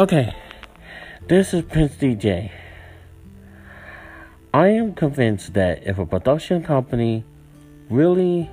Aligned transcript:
Okay, 0.00 0.32
this 1.26 1.52
is 1.52 1.64
Prince 1.64 1.96
DJ. 1.96 2.52
I 4.54 4.68
am 4.68 4.94
convinced 4.94 5.54
that 5.54 5.82
if 5.84 5.98
a 5.98 6.06
production 6.06 6.62
company 6.62 7.24
really 7.90 8.48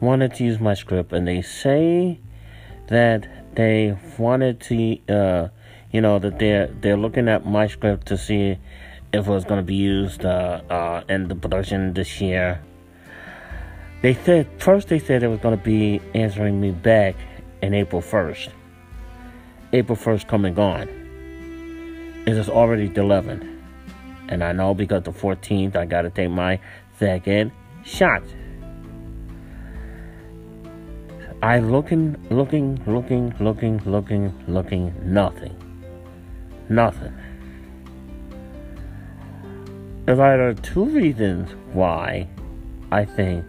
wanted 0.00 0.32
to 0.36 0.44
use 0.44 0.58
my 0.60 0.72
script 0.72 1.12
and 1.12 1.28
they 1.28 1.42
say 1.42 2.18
that 2.88 3.28
they 3.56 3.94
wanted 4.16 4.58
to, 4.62 4.98
uh, 5.06 5.48
you 5.92 6.00
know, 6.00 6.18
that 6.18 6.38
they're 6.38 6.68
they're 6.80 6.96
looking 6.96 7.28
at 7.28 7.44
my 7.44 7.66
script 7.66 8.06
to 8.06 8.16
see 8.16 8.56
if 9.12 9.26
it 9.26 9.30
was 9.30 9.44
going 9.44 9.60
to 9.60 9.66
be 9.66 9.74
used 9.74 10.24
uh, 10.24 10.62
uh, 10.70 11.02
in 11.10 11.28
the 11.28 11.34
production 11.34 11.92
this 11.92 12.22
year. 12.22 12.58
They 14.00 14.14
said 14.14 14.48
first 14.56 14.88
they 14.88 14.98
said 14.98 15.22
it 15.22 15.28
was 15.28 15.40
going 15.40 15.58
to 15.58 15.62
be 15.62 16.00
answering 16.14 16.58
me 16.58 16.70
back 16.70 17.16
in 17.60 17.74
April 17.74 18.00
first. 18.00 18.48
April 19.74 19.96
first 19.96 20.28
come 20.28 20.44
and 20.44 20.54
gone. 20.54 20.88
It 22.28 22.36
is 22.36 22.48
already 22.48 22.86
the 22.86 23.00
11th. 23.00 23.50
And 24.28 24.44
I 24.44 24.52
know 24.52 24.72
because 24.72 25.02
the 25.02 25.10
14th, 25.10 25.74
I 25.74 25.84
got 25.84 26.02
to 26.02 26.10
take 26.10 26.30
my 26.30 26.60
second 26.96 27.50
shot. 27.84 28.22
I 31.42 31.58
looking, 31.58 32.16
looking, 32.30 32.80
looking, 32.86 33.34
looking, 33.40 33.82
looking, 33.84 34.32
looking, 34.46 34.94
nothing. 35.02 35.56
Nothing. 36.68 37.12
There's 40.04 40.20
either 40.20 40.54
two 40.54 40.84
reasons 40.84 41.50
why 41.72 42.28
I 42.92 43.04
think 43.04 43.44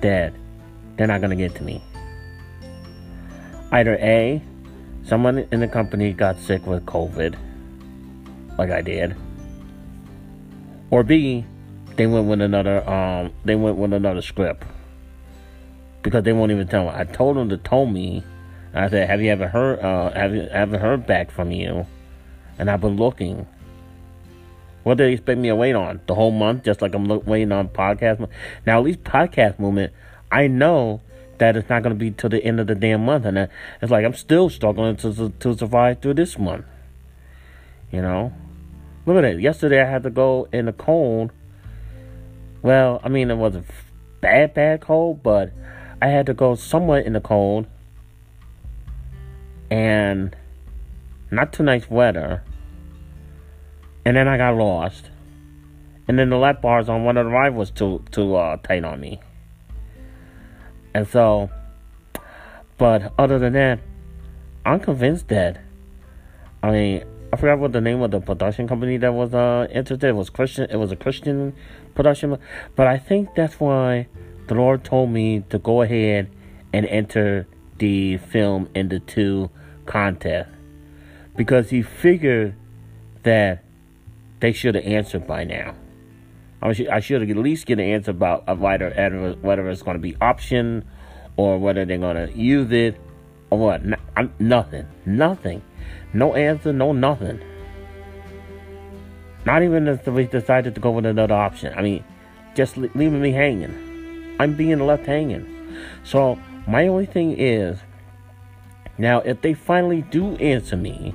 that 0.00 0.32
they're 0.96 1.06
not 1.06 1.20
going 1.20 1.30
to 1.30 1.36
get 1.36 1.54
to 1.54 1.62
me. 1.62 1.80
Either 3.70 3.96
A, 4.00 4.42
someone 5.10 5.46
in 5.52 5.60
the 5.60 5.68
company 5.68 6.14
got 6.14 6.38
sick 6.38 6.66
with 6.66 6.86
COVID, 6.86 7.36
like 8.56 8.70
I 8.70 8.80
did 8.80 9.14
or 10.90 11.02
B, 11.02 11.44
they 11.96 12.06
went 12.06 12.26
with 12.26 12.40
another 12.40 12.88
um 12.88 13.32
they 13.44 13.54
went 13.54 13.76
with 13.76 13.92
another 13.92 14.22
script. 14.22 14.64
Because 16.02 16.24
they 16.24 16.32
won't 16.32 16.50
even 16.50 16.66
tell 16.66 16.84
me. 16.84 16.92
I 16.94 17.04
told 17.04 17.36
them 17.36 17.48
to 17.50 17.58
tell 17.58 17.86
me. 17.86 18.24
I 18.72 18.88
said, 18.88 19.08
Have 19.08 19.20
you 19.20 19.30
ever 19.30 19.48
heard 19.48 19.80
uh 19.80 20.10
have 20.12 20.34
you 20.34 20.42
ever 20.42 20.78
heard 20.78 21.06
back 21.06 21.30
from 21.30 21.50
you? 21.50 21.86
And 22.58 22.70
I've 22.70 22.80
been 22.80 22.96
looking. 22.96 23.46
What 24.82 24.96
do 24.96 25.04
they 25.04 25.12
expect 25.12 25.38
me 25.38 25.48
to 25.48 25.56
wait 25.56 25.74
on? 25.74 26.00
The 26.06 26.14
whole 26.14 26.30
month, 26.30 26.64
just 26.64 26.80
like 26.80 26.94
I'm 26.94 27.06
waiting 27.06 27.52
on 27.52 27.68
podcast. 27.68 28.26
Now, 28.66 28.78
at 28.78 28.84
least 28.84 29.04
podcast 29.04 29.58
movement, 29.58 29.92
I 30.32 30.46
know 30.46 31.02
that 31.40 31.56
it's 31.56 31.68
not 31.68 31.82
going 31.82 31.94
to 31.94 31.98
be 31.98 32.12
till 32.12 32.30
the 32.30 32.42
end 32.42 32.60
of 32.60 32.68
the 32.68 32.74
damn 32.74 33.04
month, 33.04 33.24
and 33.26 33.36
it's 33.82 33.90
like 33.90 34.04
I'm 34.04 34.14
still 34.14 34.48
struggling 34.48 34.96
to 34.98 35.30
to 35.30 35.58
survive 35.58 36.00
through 36.00 36.14
this 36.14 36.38
month. 36.38 36.64
You 37.90 38.02
know, 38.02 38.32
Look 39.06 39.16
at 39.16 39.24
it. 39.24 39.40
Yesterday 39.40 39.82
I 39.82 39.90
had 39.90 40.02
to 40.02 40.10
go 40.10 40.46
in 40.52 40.66
the 40.66 40.72
cold. 40.72 41.32
Well, 42.62 43.00
I 43.02 43.08
mean, 43.08 43.30
it 43.30 43.36
wasn't 43.36 43.66
bad, 44.20 44.52
bad 44.52 44.82
cold, 44.82 45.22
but 45.22 45.52
I 46.02 46.08
had 46.08 46.26
to 46.26 46.34
go 46.34 46.54
somewhere 46.54 47.00
in 47.00 47.14
the 47.14 47.20
cold. 47.20 47.66
And 49.70 50.36
not 51.30 51.52
too 51.52 51.62
nice 51.62 51.88
weather. 51.88 52.42
And 54.04 54.16
then 54.16 54.28
I 54.28 54.36
got 54.36 54.54
lost. 54.54 55.10
And 56.06 56.18
then 56.18 56.28
the 56.28 56.36
lap 56.36 56.60
bars 56.60 56.88
on 56.88 57.04
one 57.04 57.16
of 57.16 57.24
the 57.26 57.52
was 57.52 57.70
too 57.70 58.04
too 58.10 58.34
uh, 58.34 58.58
tight 58.58 58.84
on 58.84 59.00
me. 59.00 59.20
And 60.94 61.06
so, 61.06 61.50
but 62.78 63.12
other 63.18 63.38
than 63.38 63.52
that, 63.54 63.80
I'm 64.64 64.80
convinced 64.80 65.28
that. 65.28 65.60
I 66.62 66.70
mean, 66.70 67.04
I 67.32 67.36
forgot 67.36 67.58
what 67.58 67.72
the 67.72 67.80
name 67.80 68.02
of 68.02 68.10
the 68.10 68.20
production 68.20 68.66
company 68.66 68.96
that 68.98 69.14
was 69.14 69.34
uh, 69.34 69.68
interested. 69.70 70.08
It 70.08 70.16
was 70.16 70.30
Christian. 70.30 70.68
It 70.70 70.76
was 70.76 70.90
a 70.90 70.96
Christian 70.96 71.54
production, 71.94 72.36
but 72.74 72.86
I 72.86 72.98
think 72.98 73.34
that's 73.34 73.60
why 73.60 74.08
the 74.48 74.54
Lord 74.54 74.82
told 74.82 75.10
me 75.10 75.44
to 75.50 75.58
go 75.58 75.82
ahead 75.82 76.30
and 76.72 76.86
enter 76.86 77.46
the 77.78 78.18
film 78.18 78.68
in 78.74 78.88
the 78.88 78.98
two 78.98 79.50
contest 79.86 80.50
because 81.36 81.70
He 81.70 81.82
figured 81.82 82.54
that 83.22 83.62
they 84.40 84.52
should 84.52 84.74
have 84.74 84.84
answered 84.84 85.26
by 85.26 85.44
now. 85.44 85.74
I 86.62 86.72
should, 86.74 86.88
I 86.88 87.00
should 87.00 87.28
at 87.28 87.36
least 87.36 87.66
get 87.66 87.78
an 87.78 87.86
answer 87.86 88.10
about 88.10 88.44
uh, 88.46 88.54
whether 88.54 88.90
whether 89.40 89.68
it's 89.70 89.82
going 89.82 89.96
to 89.96 90.00
be 90.00 90.16
option 90.20 90.84
or 91.36 91.58
whether 91.58 91.84
they're 91.84 91.98
going 91.98 92.28
to 92.28 92.36
use 92.36 92.70
it 92.70 93.00
or 93.50 93.58
what. 93.58 93.82
N- 94.16 94.32
nothing, 94.38 94.86
nothing. 95.06 95.62
No 96.12 96.34
answer, 96.34 96.72
no 96.72 96.92
nothing. 96.92 97.40
Not 99.46 99.62
even 99.62 99.88
if 99.88 100.06
we 100.06 100.26
decided 100.26 100.74
to 100.74 100.80
go 100.80 100.90
with 100.90 101.06
another 101.06 101.34
option. 101.34 101.72
I 101.76 101.82
mean, 101.82 102.04
just 102.54 102.76
leaving 102.76 103.22
me 103.22 103.32
hanging. 103.32 104.36
I'm 104.38 104.54
being 104.54 104.80
left 104.80 105.06
hanging. 105.06 105.46
So, 106.04 106.38
my 106.66 106.88
only 106.88 107.06
thing 107.06 107.38
is 107.38 107.78
now, 108.98 109.20
if 109.20 109.40
they 109.40 109.54
finally 109.54 110.02
do 110.02 110.36
answer 110.36 110.76
me, 110.76 111.14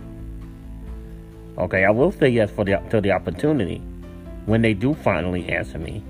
okay, 1.59 1.85
I 1.85 1.91
will 1.91 2.11
say 2.11 2.29
yes 2.29 2.49
for 2.49 2.65
the 2.65 2.81
to 2.89 2.99
the 2.99 3.11
opportunity 3.11 3.79
when 4.45 4.61
they 4.61 4.73
do 4.73 4.93
finally 4.93 5.49
answer 5.49 5.77
me. 5.79 6.03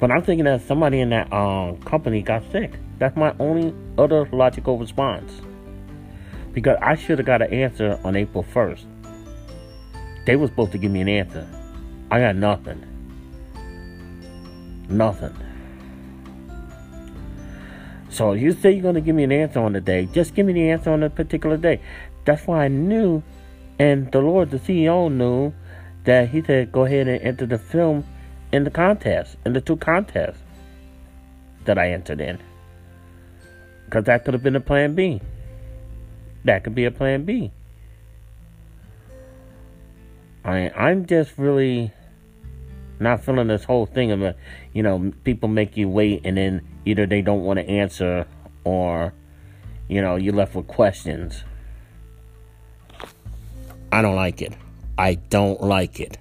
But 0.00 0.10
I'm 0.10 0.22
thinking 0.22 0.44
that 0.44 0.62
somebody 0.62 1.00
in 1.00 1.10
that 1.10 1.32
um, 1.32 1.76
company 1.82 2.22
got 2.22 2.42
sick. 2.52 2.72
That's 2.98 3.16
my 3.16 3.34
only 3.38 3.74
other 3.96 4.28
logical 4.32 4.78
response 4.78 5.30
because 6.52 6.78
I 6.82 6.94
should 6.96 7.18
have 7.18 7.26
got 7.26 7.42
an 7.42 7.52
answer 7.52 7.98
on 8.04 8.16
April 8.16 8.44
1st. 8.52 8.84
They 10.26 10.36
were 10.36 10.46
supposed 10.48 10.72
to 10.72 10.78
give 10.78 10.90
me 10.90 11.00
an 11.00 11.08
answer. 11.08 11.46
I 12.10 12.20
got 12.20 12.36
nothing. 12.36 12.84
Nothing. 14.88 15.36
So 18.10 18.32
you 18.32 18.52
say 18.52 18.72
you're 18.72 18.82
going 18.82 18.94
to 18.94 19.00
give 19.00 19.14
me 19.14 19.24
an 19.24 19.32
answer 19.32 19.60
on 19.60 19.72
the 19.72 19.80
day. 19.80 20.06
Just 20.06 20.34
give 20.34 20.46
me 20.46 20.52
the 20.52 20.70
answer 20.70 20.90
on 20.90 21.02
a 21.02 21.10
particular 21.10 21.56
day. 21.56 21.80
That's 22.24 22.46
why 22.46 22.64
I 22.64 22.68
knew, 22.68 23.22
and 23.78 24.10
the 24.10 24.20
Lord, 24.20 24.50
the 24.50 24.58
CEO, 24.58 25.12
knew 25.12 25.52
that 26.04 26.28
he 26.28 26.42
said 26.42 26.72
go 26.72 26.84
ahead 26.84 27.08
and 27.08 27.20
enter 27.22 27.46
the 27.46 27.58
film 27.58 28.04
in 28.52 28.64
the 28.64 28.70
contest, 28.70 29.36
in 29.44 29.52
the 29.52 29.60
two 29.60 29.76
contests 29.76 30.42
that 31.64 31.78
I 31.78 31.92
entered 31.92 32.20
in. 32.20 32.38
Because 33.84 34.04
that 34.04 34.24
could 34.24 34.34
have 34.34 34.42
been 34.42 34.56
a 34.56 34.60
plan 34.60 34.94
B. 34.94 35.20
That 36.44 36.64
could 36.64 36.74
be 36.74 36.84
a 36.84 36.90
plan 36.90 37.24
B. 37.24 37.52
I 40.44 40.70
I'm 40.70 41.06
just 41.06 41.36
really 41.36 41.92
not 43.00 43.24
feeling 43.24 43.48
this 43.48 43.64
whole 43.64 43.86
thing 43.86 44.10
of, 44.10 44.22
uh, 44.22 44.32
you 44.72 44.82
know, 44.82 45.12
people 45.24 45.48
make 45.48 45.76
you 45.76 45.88
wait 45.88 46.22
and 46.24 46.36
then 46.36 46.66
either 46.84 47.06
they 47.06 47.22
don't 47.22 47.42
want 47.42 47.58
to 47.58 47.68
answer 47.68 48.26
or, 48.64 49.12
you 49.88 50.00
know, 50.00 50.16
you're 50.16 50.34
left 50.34 50.54
with 50.54 50.66
questions. 50.66 51.44
I 53.92 54.02
don't 54.02 54.16
like 54.16 54.42
it. 54.42 54.52
I 54.98 55.14
don't 55.14 55.62
like 55.62 56.00
it. 56.00 56.18